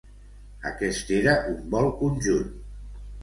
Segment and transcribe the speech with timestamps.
[0.69, 2.51] Aquest era un vol conjunt.